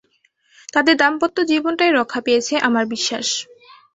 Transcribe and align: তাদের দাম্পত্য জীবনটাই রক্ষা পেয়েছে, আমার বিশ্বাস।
তাদের 0.73 0.95
দাম্পত্য 0.97 1.37
জীবনটাই 1.51 1.91
রক্ষা 1.91 2.19
পেয়েছে, 2.25 2.53
আমার 2.67 2.85
বিশ্বাস। 2.93 3.27